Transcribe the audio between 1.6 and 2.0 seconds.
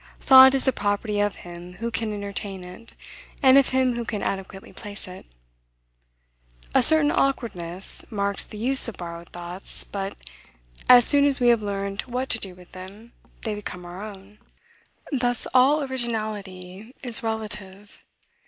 who